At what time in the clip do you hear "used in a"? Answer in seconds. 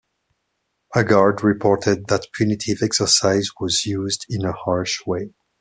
3.85-4.51